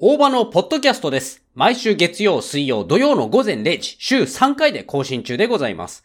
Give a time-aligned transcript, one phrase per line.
[0.00, 1.42] 大場のポッドキャストです。
[1.56, 6.04] 毎週月曜、水曜、土曜の午前0時、週3回で更新中でございます。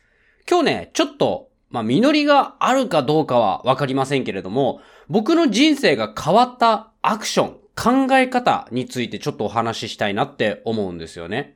[0.50, 11.56] 今日ね、ちょっと、まあ、実りがあるかどうかはわかりませんけれども、僕の人生が変わったアクション、考え方についてちょっとお話ししたいなって思うんですよね。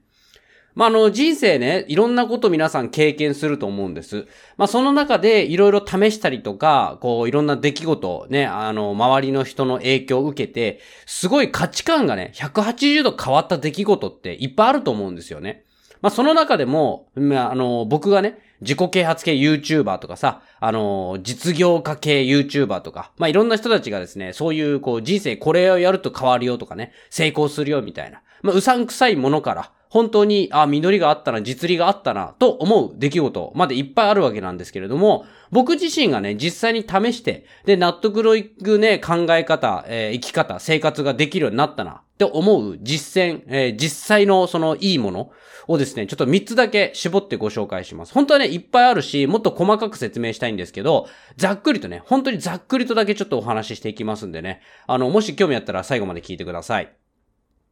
[0.77, 4.27] まあ、あの、人生ね、いろんなこと皆さん経験すると思うんです。
[4.57, 15.63] まあ、その中でいろいろ試したりとか、こう、いろんな出来事、ね、あの、周りの人の影響を受けて、すごい価値観がね、180度変わった出来事っていっぱいあると思うんですよね。
[16.03, 45.31] まあ、その中でも、まあ、あの、僕がね、自己啓発系 YouTuber とかさ、あの、実業家系 YouTuber とか、まあ、いろんな人たちがですね、そういう、こう、人生これをやると変わるよとかね、成功するよみたいな、まあ、うさんくさいものから、本当に、あ、実りがあったな、実利があったな、と思う出来事までいっぱいあるわけなんですけれども、僕自身がね、実際に試して、で、納得のいくね、考え方、えー生き方、生活ができるようになったな、って思う実践、えー実際のそのいいもの
[45.67, 48.13] をですね、ちょっと3つだけ絞ってご紹介します。
[48.13, 56.91] 本当はね、いっぱいあるし、もっと細かく説明したいんですけど、ざっくりとね、本当にざっくりとだけちょっとお話ししていきますんでね、あの、もし興味あったら最後まで聞いてください。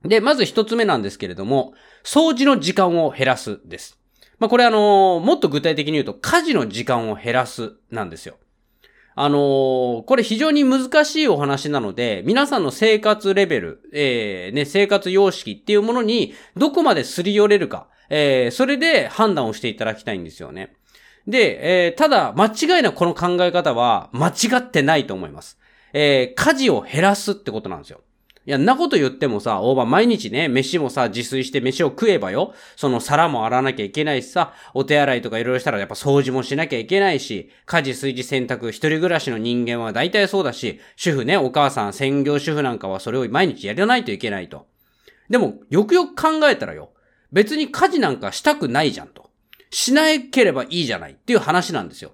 [0.07, 3.99] で、まず一つ目なんですけれども、掃除の時間を減らすです。
[4.39, 8.35] まあ、これあのもっと具体的に言うと、家事の時間を減らすなんですよ。
[9.17, 20.75] あのーこれ非常に難しいお話なので、皆さんの生活レベル、えー、ね、生活様式っていうものにどこまですり寄れるか、えー、それで判断をしていただきたいんですよね。
[21.27, 25.57] で、えー、ただ、間違いなこの考え方は間違ってないと思います。
[25.93, 28.01] えー、家事を減らすってことなんですよ。
[28.47, 44.67] いや、んなこと言ってもさ、大場毎日ね、飯もさ、自炊して飯を食えばよ、その皿も洗わなきゃいけないしさ、お手洗いとかいろいろしたらやっぱ掃除もしなきゃいけないし、家事、炊事、洗濯、一人暮らしの人間は大体そうだし、主婦ね、お母さん、専業主婦なんかはそれを毎日やらないといけないと。
[45.27, 46.91] でも、よくよく考えたらよ、
[47.31, 49.31] 別に家事なんかしたくないじゃんと。
[49.71, 52.11] しなければいいじゃないっていう話なんですよ。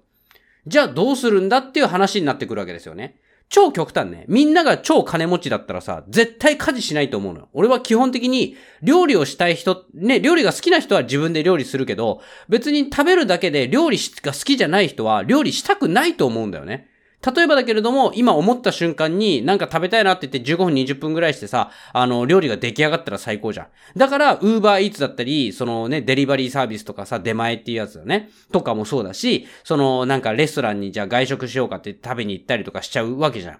[0.66, 3.21] じゃあどうするんだっていう話になってくるわけですよね。
[3.51, 4.23] 超極端ね。
[4.29, 7.50] みんなが超金持ちだったらさ、絶対家事しないと思うのよ。
[7.51, 16.91] 俺は基本的に料理をしたい人、ね、料理が好きな人は自分で料理するけど、別に食べるだけで料理が好きじゃない人は料理したくないと思うんだよね。
[17.24, 23.68] 例えばだけれども、今思った瞬間になんか食べたいなって言って15分20分ぐらいしてさ、あの、料理が出来上がったら最高じゃん。
[23.96, 28.30] だから、ウーバーイーツだったり、そのね、デリバリーサービスとかさ、出前っていうやつだね。
[28.52, 33.59] とかもそうだし、そのなんかレストランにじゃあ外食しようかって食べに行ったりとかしちゃうわけじゃん。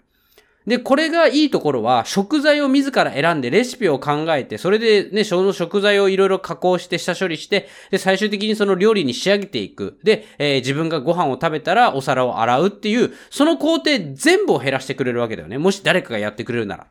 [0.68, 9.98] で、これがいいところは、食材を自ら選んでレシピを考えて、それでね、その食材をいろいろ加工して下処理して、で、最終的にその料理に仕上げていく。
[10.04, 15.58] で、えー自分がご飯を食べたらお皿を洗うっていう、その工程全部を減らしてくれるわけだよね。
[15.58, 16.88] もし誰かがやってくれるなら。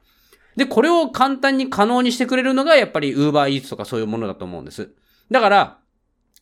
[0.57, 4.91] で、これを簡単に可能にしてくれるのが、やっぱり Uber Eats とかそういうものだと思うんです。
[5.31, 5.79] だから、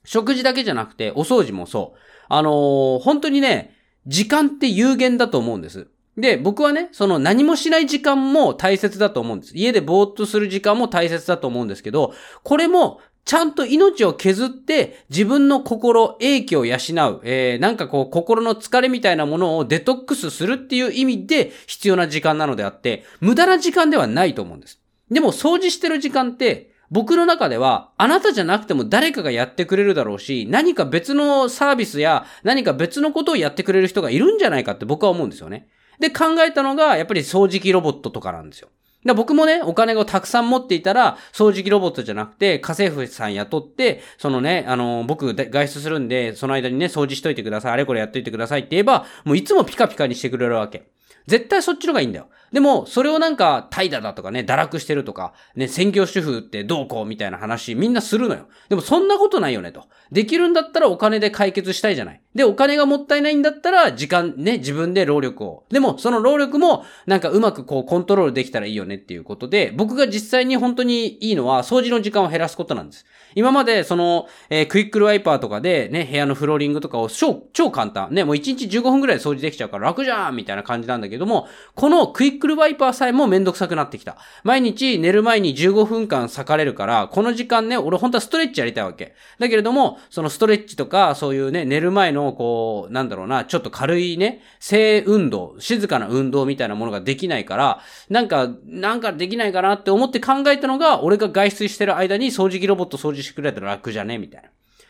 [0.05, 1.99] 食事だけじゃなくて、お掃除もそう。
[2.31, 5.89] あのー本当にね、時間って有限だと思うんです。
[6.18, 9.56] で、僕はね、その何もしない時間も大切だと思うんです。
[9.56, 12.12] 家でぼーっとする時間も大切だと思うんですけど、
[12.42, 16.78] これも、ちゃんと命を削って自分の心、英気を養う、
[17.24, 24.80] えー、なんかこう心の疲れみたいなものをデトックスするっていう意味で必要な時間なのであって、無駄な時間ではないと思うんです。
[25.10, 35.68] でも掃除してる時間って、僕の中では、あなたじゃなくても誰かがやってくれるだろうし、何か別のサービスや何か別のことをやってくれる人がいるんじゃないかって僕は思うんですよね。
[35.98, 38.69] で、考えたのが、やっぱり掃除機ロボットとかなんですよ。
[39.06, 50.91] だ僕もね、お金をたくさん持っていたら、掃除機ロボットじゃなくて、家政婦さん雇って、そのね、あの、僕外出するんで、その間にね、掃除しといてください、あれこれやっといてくださいって言えば、もういつもピカピカにしてくれるわけ。
[51.28, 52.28] 絶対そっちのがいいんだよ。
[52.53, 58.48] でも、それをなんか、怠惰だとかね、堕落してるとか、ね、専業主婦ってどうこうみたいな話、みんなするのよ。
[58.70, 59.84] でも、そんなことないよね、と。
[60.10, 62.22] できるんだったらお金で解決したいじゃない。
[62.34, 65.65] で、お金がもったいないんだったら、時間ね、自分で労力を。
[65.71, 73.07] でも、その労力も、なんかうまくこう、コントロールできたらいいよねっていうことで、僕が実際に本当にいいのは、掃除の時間を減らすことなんです。
[73.34, 78.13] 今まで、その、えークイックルワイパーとかで、ね、部屋のフローリングとかを超、超簡単。
[78.13, 84.16] ね、もう1日15分くらい掃除できちゃうから楽じゃんみたいな感じなんだけども、このクイックルワイパーさえもめんどくさくなってきた。
[84.45, 89.15] 毎日寝る前に15分間裂かれるから、この時間ね、俺本当はストレッチやりたいわけ。
[89.39, 104.19] だけれども、そのストレッチとか、そういうね、寝る前の、こう、なんだろうな、ちょっと軽いね、静運動、静かな運動みたいなものができないから、なんか、なんかできないかなって思って考えたのが、俺が外出してる間に掃除機ロボット掃除してくれたら楽じゃね？
[104.19, 104.48] みたいな。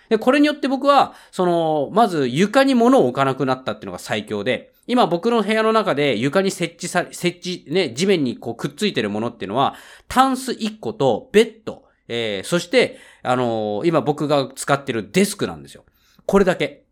[0.08, 9.75] で、これによって僕は、その、まず床に物を置かなくなったっていうのが最強で、今僕の部屋の中で床に設置さ、設置、ね、地面にこうくっついてるものっていうのは、
[10.08, 15.84] タンス1個とベッド、えー、そして、あのー、今僕が使ってるデスクなんですよ。
[16.25, 16.88] これだけ。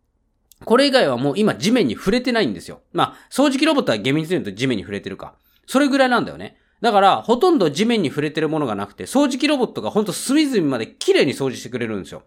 [0.64, 2.80] これ以外はもう今地面に触れてないんですよ。
[2.92, 5.34] まあ、掃除機ロボットは厳密に言うと地面に触れてるか。
[5.66, 6.56] それぐらいなんだよね。
[6.80, 12.22] だから、ほとんど地面に触れてるものがなくて、掃除機ロボットがほんと隅々まで綺麗に掃除してくれるんですよ。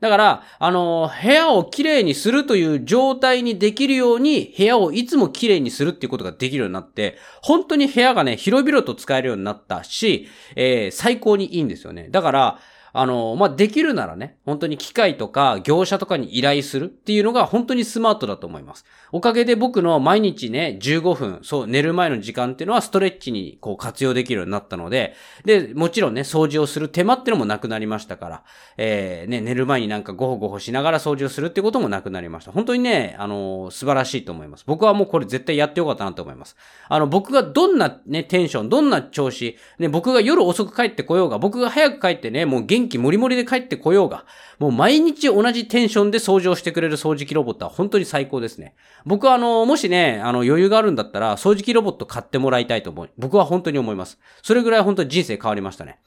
[0.00, 12.08] だから、あの、部屋をきれいにするという状態にできるように、部屋をいつもきれいにするっていうことができるようになって、本当に部屋がね、広々と使えるようになったし、えー、最高にいいんですよね。
[12.10, 12.58] だから、
[12.96, 18.84] あの、まあ、できるならね、本当に機械とか業者とかに依頼するっていうのが本当にスマートだと思います。
[19.10, 25.14] おかげで僕の毎日ね、15分、そう、寝る前の時間っていうのはストレッチにこう活用できるようになったので、
[25.44, 28.44] で、もちろんね、掃除をする手間っていうのもなくなりましたから、
[28.76, 32.52] えー、ね、寝る前になんかゴホゴホしながら掃除をするってこともなくなりました。
[32.52, 34.62] 本当にね、あのー、素晴らしいと思います。
[34.68, 36.56] 僕はもうこれ絶対やってよかったなと思います。
[36.88, 44.24] あの、僕がどんなね、テンション、どんな調子、ね、僕が夜遅く帰ってこようが、僕が早く帰ってね、もう元気もりもりで帰ってこようが、
[44.58, 48.74] もう毎日同じテンションで掃除をしてくれる掃除機ロボットは本当に最高ですね。
[49.04, 53.10] 僕はあの、もしね、あの余裕があるんだったら、掃除機ロボット買ってもらいたいと思う。
[53.18, 54.18] 僕は本当に思います。
[54.42, 55.98] それぐらい本当に人生変わりましたね。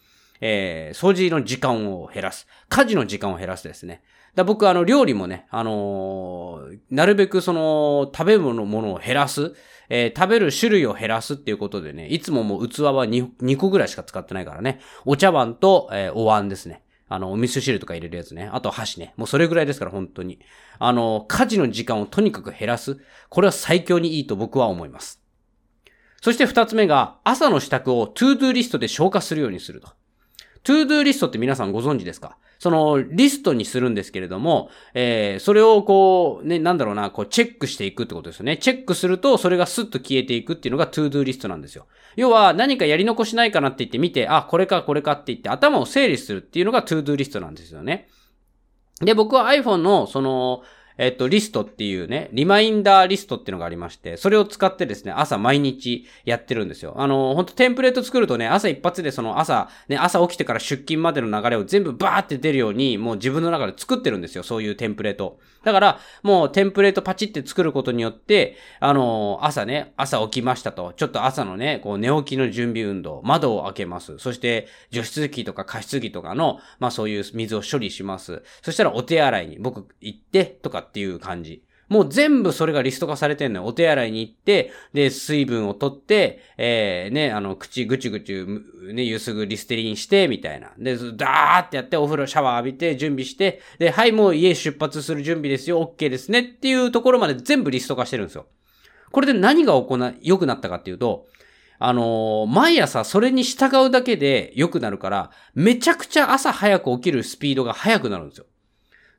[0.42, 2.48] えー、掃除の時間を減らす。
[2.70, 4.02] 家事の時間を減らすですね。
[4.36, 9.56] だ僕、あの、料理もね、あのー、なるべくその、食べ物のものを減らす。
[9.90, 14.80] えー、食べる種類を減らすっていうことでね、いつももう器は 2, 2個ぐらいしか使ってないからね。
[15.06, 16.84] お茶碗と、えー、お椀ですね。
[17.10, 18.50] あの、お味噌汁とか入れるやつね。
[18.52, 19.14] あと箸ね。
[19.16, 20.40] もうそれぐらいですから、本当に。
[20.78, 22.98] あの、家事の時間をとにかく減らす。
[23.30, 25.22] これは最強にいいと僕は思います。
[26.22, 29.90] そして二つ目が、朝の支度を to do list で消化するようにすると。
[30.68, 32.38] to do list って皆さんご存知ですか？
[32.60, 38.58] そのリストにするんですけれども、えー、それをこう、ね、なんだろうな、こうチェックしていくってことですよね。
[38.58, 41.88] チェックすると、それがスッと消えていくっていうのが to do list なんですよ。
[42.18, 48.10] 要は、何かやり残しないかなって言って見て、あ、これかこれかって言って頭を整理するっていうのが to do list なんですよね。
[49.00, 50.64] で、僕は iPhone の、その、
[50.98, 56.96] えっと、リストっていうね、リマインダーリストっていうのがありまして、それを使ってですね、朝毎日やってるんですよ。
[56.98, 65.40] あの、ほんとテンプレート作るとね、朝一発でその朝、ね、朝起きてから出勤までの流れを全部バーって出るように、もう自分の中で作ってるんですよ、そういうテンプレート。
[65.64, 74.18] だから、もうテンプレートパチって作ることによって、あの、朝ね、朝起きましたと、ちょっと朝のね、こう寝起きの準備運動、窓を開けます。
[74.18, 78.44] そして、除湿機とか加湿器とかの、まあそういう水を処理します。
[78.62, 81.64] そしたらお手洗いに僕行って、とかっていう感じ。
[81.90, 83.66] もう全部それがリスト化されてんのよ。
[83.66, 88.46] お手洗いに行って、で、水分を取って、えー、ね、あの、口ぐちぐち、
[88.94, 90.72] ね、ゆすぐリステリンして、みたいな。
[90.78, 98.48] で、ダーってやって、お風呂シャワー浴びて、準備して、で、はい、もう家出発する準備ですよ、OK ですねっていうところまで全部リスト化してるんですよ。
[99.12, 101.26] これで何が行い、良くなったかっていうと、
[101.80, 108.46] あのー、毎朝それに従うだけで良くなるから、めちゃくちゃ朝早く起きるスピードが速くなるんですよ。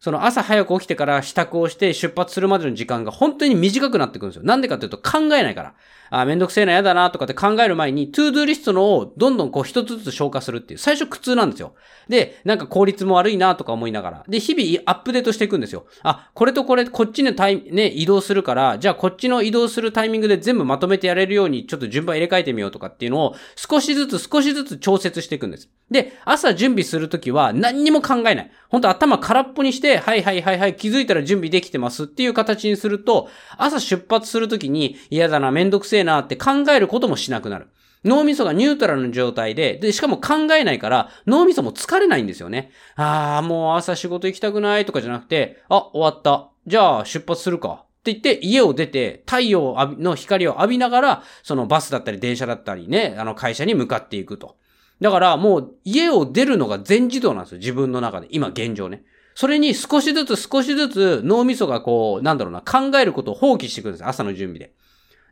[0.00, 4.44] その朝早く起きてから支度をして出発するまでの時間が本当に短くなってくるんですよ。
[4.44, 5.74] なんでかっていうと考えないから。
[6.10, 11.74] あ、めんどくせえな、やだな、とかって考える前に、 to do list のをどんどんこう一つずつ消化するっていう、最初苦痛なんですよ。
[12.08, 14.24] で、なんか効率も悪いな、とか思いながら。
[14.28, 15.86] で、日々アップデートしていくんですよ。
[16.02, 25.68] あ、これとこれ、こっちのタイね、移動するから、じゃあこっちの移動するタイミングで全部まとめてやれるように、ちょっと順番入れ替えてみようとかっていうのを、少しずつ少しずつ調節していくんです。
[25.90, 28.50] で、朝準備するときは何にも考えない。
[28.68, 37.68] 本当頭空っぽにして、はいはいはいはい、気づいたら準備できてますっていう形にすると、朝出発するときに、嫌だな、めんどくせえなって考えることもしなくなる。
[38.04, 42.70] 脳みそがニュートラルの状態で、で、しかも考えないから、脳みそも疲れないんですよね。
[42.96, 46.50] ああ、もう朝仕事行きたくないとかじゃなくて、あ、終わった。
[46.66, 47.84] じゃあ出発するか。
[47.98, 54.56] って言って家を出て太陽の光を浴びながら、そのバスだったり電車だったりね、あの会社に向かっていくと。
[55.00, 57.58] だからもう家を出るのが全自動なんですよ。
[57.58, 58.28] 自分の中で。
[58.30, 59.04] 今現状ね。
[59.38, 64.04] それに少しずつ少しずつ脳みそがこう、なんだろうな、考えることを放棄していくんです。
[64.04, 64.72] 朝の準備で。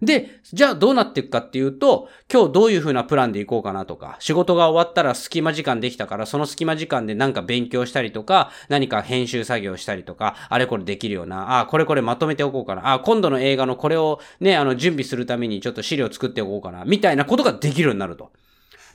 [0.01, 18.31] で、じゃあどうなっていくかっていうと、今日どういう風なプランで行こうかなとか、仕事が終わったら隙間時間できたから、その隙間時間でなんか勉強したりとか、何か編集作業したりとか、あれこれできるような、ああ、これこれまとめておこうかな、ああ、今度の映画のこれをね、あの準備するためにちょっと資料作っておこうかな、みたいなことができるようになると。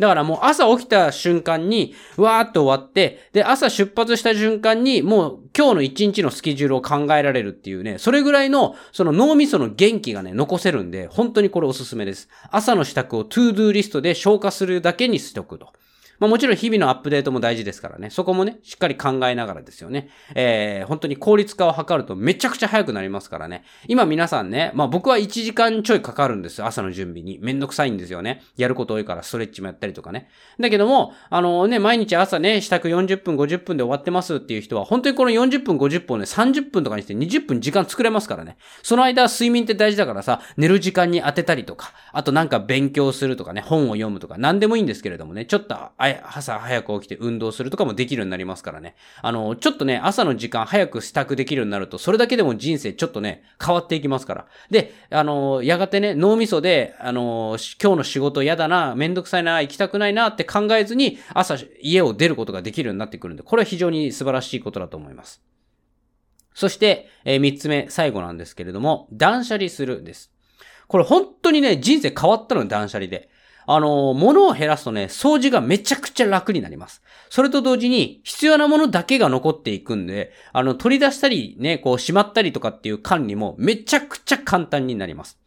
[0.02, 12.30] だからもう朝起きた瞬間に、わーっと終わって、で、朝出発した瞬間に、もう今日の一日のスケジュールを考えられるっていうね、それぐらいの、その脳みその元気がね、残せるんで、本当にこれおすすめです。
[12.50, 15.72] 朝の支度を to do list で消化するだけにしておくと。
[16.22, 18.12] まあもちろん日々のアップデートも大事ですからね。
[18.12, 20.08] そこもね、しっかり考えながらですよね。
[20.36, 23.64] えー、本当に効率化を図るとめちゃくちゃ早くなりますからね。
[23.88, 26.68] 今皆さんね、まあ僕は1時間ちょいかかるんですよ。
[26.68, 27.40] 朝の準備に。
[27.42, 28.44] めんどくさいんですよね。
[28.56, 30.30] やること多いからストレッチもやったりとかね。
[30.60, 38.58] だけども、あのね、毎日朝ね、支度40分、50分で終わってますっていう人は、本当にこの40分、50分をね、30分とかにして20分時間作れますからね。
[38.84, 45.76] その間、睡眠って大事だからさ、寝る時間に当てたりとか、あとなんか勉強するとかね、本を読むとか、何でもいいんですけれどもね、ちょっと
[46.24, 48.96] 朝早く起きて運動するとかもできるようになりますからね。
[49.22, 54.48] あの、ちょっとね、朝の時間早く支度できるようになると、それだけでも人生ちょっとね、変わっていきますから。
[54.70, 65.42] で、あの、やがてね、脳みそで、あの、今日の仕事嫌だな、めんどくさいな、行きたくないなって考えずに、朝家を出ることができるようになってくるんで、これは非常に素晴らしいことだと思います。
[66.54, 70.32] そして、えー、三つ目、最後なんですけれども、断捨離するです。
[70.88, 73.31] これ本当にね、人生変わったの断捨離で。
[73.66, 77.02] あの、物を減らすとね、掃除がめちゃくちゃ楽になります。
[77.30, 85.38] それと同時に、必要なものだけが残っていくんで、あの、取り出したり、ね、こう、しまったりとかっていう管理もめちゃくちゃ簡単になります。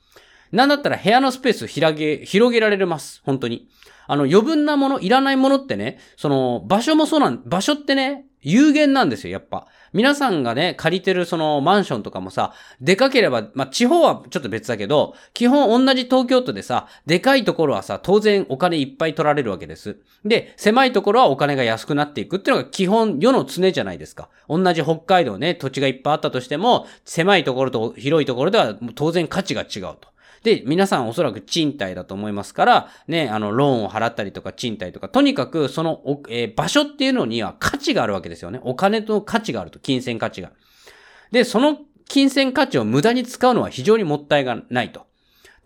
[0.52, 3.20] なんだったら部屋のスペース広げ、広げられます。
[3.24, 3.68] 本当に。
[4.06, 9.66] あの、余分なもの、いらないものってね、その、場所もそうなん、場所ってね、有限なんですよ、やっぱ。
[9.92, 19.98] 皆さんがね、借りてるそのマンションとかもさ、でかければ、まあ、地方はちょっと別だけど、基本同じ東京都でさ、でかいところはさ、当然お金いっぱい取られるわけです。
[20.24, 24.28] で、狭いところはお金が安くなっていくっていうのが基本世の常じゃないですか。
[24.48, 30.13] 同じ北海道ね、土地がいっぱいあったとしても、狭いところと広いところでは当然価値が違うと。
[30.44, 38.60] で、皆さんおそらく賃貸だと思いますから、ね、あの、ローンを払ったりとか賃貸とか、とにかくその、えー、場所っていうのには価値があるわけですよね。
[38.62, 40.52] お金の価値があると、金銭価値が。
[41.32, 45.06] で、その金銭価値を無駄に使うのは非常にもったいがないと。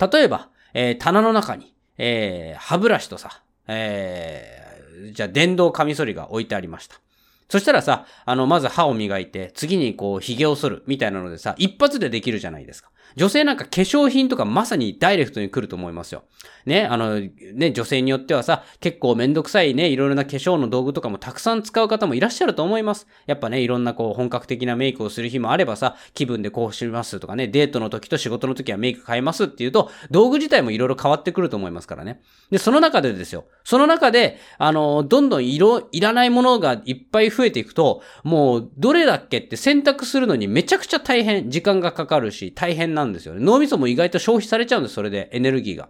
[0.01, 7.01] 例えば、えー、棚の中に、えー、歯ブラシとさ、えー、じゃあ電動カミソリが置いてありました。
[7.49, 12.91] そしたらさ、あの、まず歯を磨いて、次にこう、髭を剃る、みたいなのでさ、一発でできるじゃないですか。
[13.17, 16.25] 女性なんか化粧品とかまさにダイレクトに来ると思いますよ。
[16.67, 17.21] ね、あの、
[17.55, 23.07] ね、女性によってはさ、結構めんどくさいね、いろいろな化粧の道具とかもたくさん使う方もいらっしゃると思います。
[23.27, 32.21] やっぱね、いろんなこう、本格的なメイクをする日もあればさ、気分でこうしますとかね、デートの時と仕事の時はメイク変えますっていうと、道具自体もいろいろ変わってくると思いますからね。
[32.51, 33.47] で、その中でですよ。
[33.65, 43.41] その中で、あの、どんどん色、いらないものがいっぱい増えていくと、もう、どれだっけって選択するのにめちゃくちゃ大変、時間がかかるし、大変ななんですよね。
[43.41, 45.89] 脳みそも意外と消費されちゃうんです、それで、エネルギーが。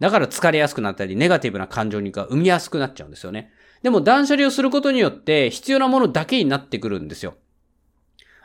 [0.00, 3.50] だから疲れやすくなったり、ネガティブな感情にが生みやすくなっちゃうんですよね。
[3.82, 7.34] でも断捨離をすることによって必要なものだけになってくるんですよ。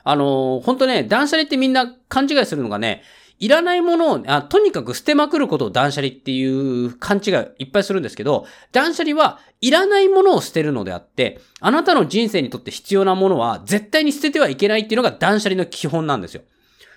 [0.03, 3.03] あのー、本当ね、断捨離ってみんな勘違いするのがね、
[3.41, 16.43] いらないものをあ、とにかく捨てまくることを断捨離っていう勘違いいっぱいするんですけど、断捨離はいらないものを捨てるのであって、あなたの人生にとって必要なものは絶対に捨ててはいけないっていうのが断捨離の基本なんですよ。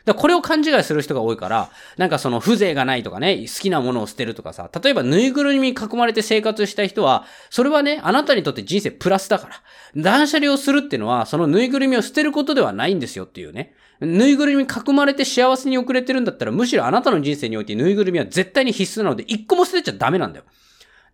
[0.04, 9.54] だこれを勘違いする人が多いから、なんかその風情がないとかね、好きなものを捨てるとかさ、例えばぬいぐるみに囲まれて生活した人は、それはね、あなたにとって人生プラスだから。
[9.96, 13.74] 断捨離をするっていうのは、そのぬいぐるみを捨てることではないんですよっていうね。
[14.00, 20.44] ぬいぐるみに囲まれて幸せに遅れてるんだったら、むしろあなたの人生においてぬいぐるみは絶対に必須なので、一個も捨てちゃダメなんだよ。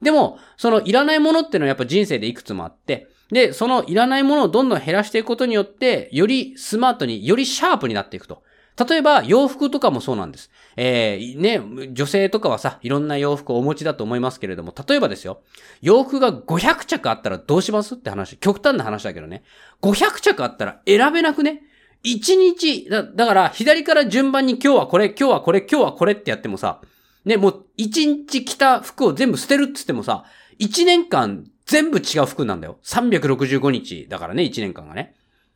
[0.02, 8.42] でも、そのいらないものっていうのはやっぱ人生でいくつもあって、で、そのいらないものをどんどん減らしていくことによって、よりスマートに、よりシャープになっていくと。
[8.88, 10.50] 例えば、洋服とかもそうなんです。
[10.76, 15.42] えー、ね、女性とかはさ、いろんな洋服をお持ちだと思いますけれども、例えばですよ、
[15.82, 18.36] 洋服が500着あったらどうしますって話。
[18.38, 19.42] 極端な話だけどね。
[19.82, 21.62] 500着あったら選べなくね
[22.02, 26.80] 一日、だ、だから、左から順番に今日はこれ、今日はこれ、今日はこれってやってもさ、
[27.24, 30.24] ね、もう一日着た服を全部捨てるって言ってもさ、
[30.58, 32.78] 一年間全部違う服なんだよ。
[32.84, 35.14] 365日だからね、一年間がね。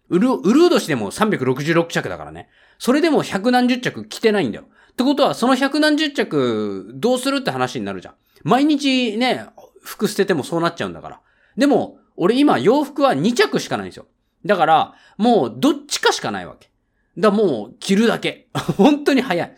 [0.09, 2.49] うる、うるう年でも366着だからね。
[2.79, 4.65] それでも百何十着着てないんだよ。
[4.93, 8.15] ってことは、その百何十着どうするって話になるじゃん。
[8.43, 9.47] 毎日ね、
[9.83, 11.21] 服捨ててもそうなっちゃうんだから。
[11.57, 14.07] でも、俺今洋服は2着しかないんですよ。
[14.45, 16.71] だから、もうどっちかしかないわけ。
[17.17, 18.49] だからもう着るだけ。
[18.77, 19.57] 本当に早い。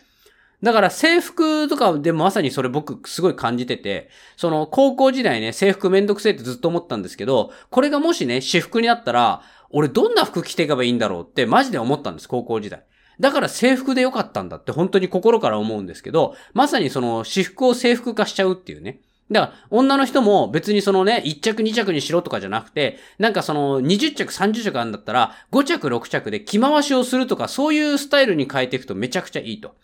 [0.63, 12.83] だから制服とかでもまさにそれ僕すごい感じてて、その高校時代ね、制服めんどくせえってずっと思ったんですけど、これがもしね、私服になったら、俺どんな服着ていけばいいんだろうってマジで思ったんです、高校時代。
[13.19, 18.99] だから制服でよかったんだって本当に心から思うんですけど、まさにその私服を制服化しちゃうっていうね。
[19.31, 29.75] だから、女の人も別にそのね、1着2着にしろとかじゃなくて、なんかその20着30着あるんだったら、5着6着で着回しをするとか、そういうスタイルに変えていくとめちゃくちゃいいと。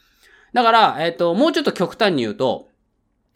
[0.53, 2.69] だから、えっ、ー、と、もうちょっと極端に言うと、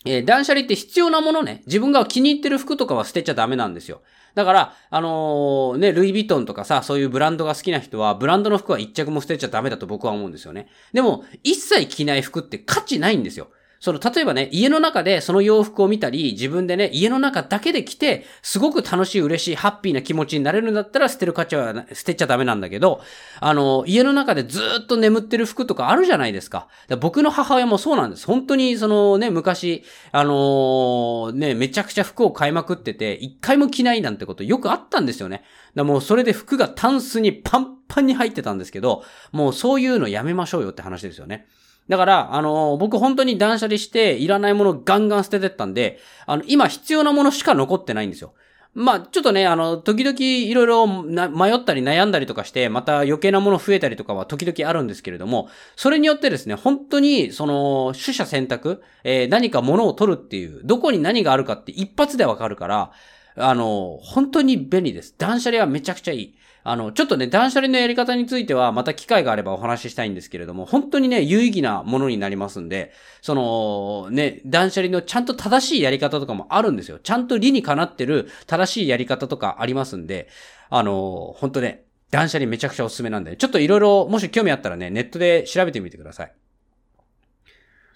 [0.06, 4.02] えー、断捨離って必要なものね、自分が気に入ってる服とかは捨てちゃダメなんですよ。
[4.38, 10.68] だから、あのー、ね、ルイ・ヴィトンとかさ、そういうブランドが好きな人は、ブランドの服は一着も捨てちゃダメだと僕は思うんですよね。
[10.94, 13.48] でも、一切着ない服って価値ないんですよ。
[13.80, 23.02] その、例えばね、家の中でその洋服を見たり、自分でね、家の中だけで着て、すごく楽しい、嬉しい、ハッピーな気持ちになれるんだったら捨てる価値は、捨てちゃダメなんだけど、
[23.40, 26.58] あの、家の中でずっと眠ってる服とかあるじゃないですか。
[26.58, 26.68] か
[26.98, 28.26] 僕の母親もそうなんです。
[28.26, 35.44] 本当に、そのね、昔、あのー、ね、めちゃくちゃ服を買いまくってて、一回も着ないなんてことよくあったんですよね。
[35.76, 41.48] だもうそれで服がタンスにパンパンに入ってたんですけど、もうそういうのやめましょうよって話ですよね。
[41.88, 48.34] だから、あのー、僕本当に断捨離して、いらないものガンガン捨ててったんで、あの、今必要なものしか残ってないんですよ。
[48.74, 62.92] まあ、ちょっとね、あの、時々いろいろ迷ったり悩んだりとかして、また余計なもの増えたりとかは時々あるんですけれども、それによってですね、本当に、その、取捨選択、えー、何か物を取るっていう、どこに何があるかって一発でわかるから、
[63.36, 65.16] あの、本当に便利です。
[65.18, 66.36] 断捨離はめちゃくちゃいい。
[66.70, 77.00] あの、ちょっとね、断捨離のやり方については、また機会があればお話ししたいんですけれども、本当にね、有意義なものになりますんで、その、ね、断捨離のちゃんと正しいやり方とかもあるんですよ。
[77.00, 80.28] ちゃんと理にかなってる正しいやり方とかありますんで、
[80.70, 86.34] あの、本当ね、断捨離めちゃくちゃおすすめなんで、ちょっといろいろ、もし興味あったらね、ネットで調べてみてください。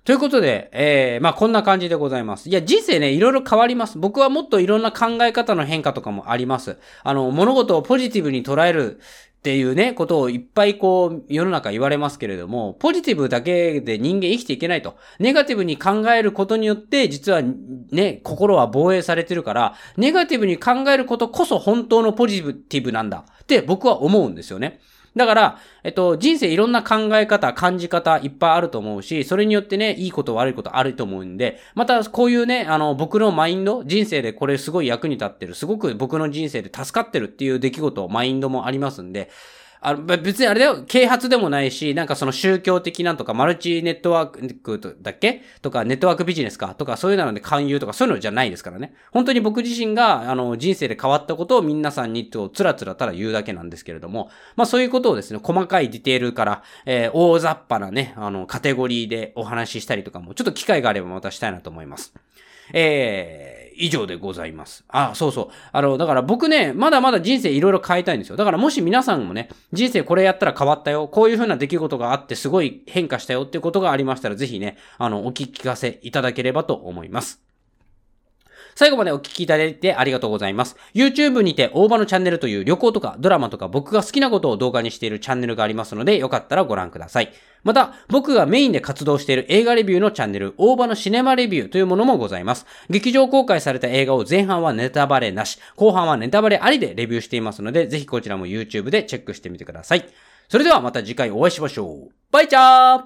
[0.04, 2.50] ということで、えー、まあこんな感じでございます。
[2.50, 4.00] いや、人生ね、いろいろ変わります。
[4.00, 6.78] 僕はもっといろんな考え方の変化とかもあります。
[7.04, 9.00] あの、物事をポジティブに捉える
[9.42, 14.98] っていうね、ことをいっぱいこう、世の中言われますけれども、ポジティブだけで人間生きていけないと。
[15.20, 17.44] ネガティブに考えることによって、実は
[17.92, 24.80] ね、心は防衛されてるから、ネガティブに考えることこそ本当のポジティブなんだって僕は思うんですよね。
[25.16, 39.30] だから、えっと、人生いろんな考え方、感じ方いっぱいあると思うし、それによってね、いいこと悪いことあると思うんで、またこういうね、あの、僕のマインド、人生でこれすごい役に立ってる、すごく僕の人生で助かってるっていう出来事、マインドもありますんで、
[39.84, 45.42] あの、別にあれだよ、啓発でもないし、なんかその宗教的なんとか、マルチネットワークだっけ？
[45.64, 46.76] とか、ネットワークビジネスか？
[46.76, 48.94] とか、そういうので勧誘とか、そういうのじゃないですからね。
[49.12, 62.14] 本当に僕自身が、あの、人生で変わったことを皆さんにと、つらつらただ言うだけなんですけれども、まあそういうことをですね、細かいディテールから、えー、大雑把なね、あの、カテゴリーでお話ししたりとかも、ちょっと機会があればまたしたいなと思います。
[62.74, 64.86] えー、以上でございます。
[64.88, 65.48] あ、そうそう。
[65.72, 68.38] あの、だから僕ね、まだまだ人生いろいろ変えたいんですよ。
[68.38, 71.08] だからもし皆さんもね、人生これやったら変わったよ。
[71.08, 77.51] こういう風な出来事があってすごい変化したよっていうことがありましたら、ぜひね、あの、お聞かせいただければと思います。
[78.76, 80.76] 最後までお聞きいただいてありがとうございます。
[80.94, 87.32] YouTube にて大場のチャンネルという旅行とかドラマとか僕が好きなことを動画にしているチャンネルがありますので、よかったらご覧ください。
[87.64, 92.66] また、僕がメインで活動している映画レビューのチャンネル、大場のシネマレビューというものもございます。
[92.90, 100.06] 劇場公開された映画を前半はネタバレなし、後半はネタバレありでレビューしていますので、ぜひこちらも YouTube でチェックしてみてください。
[100.50, 102.12] それではまた次回お会いしましょう。
[102.32, 103.04] バイチャー